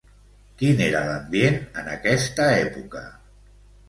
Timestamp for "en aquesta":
1.81-2.47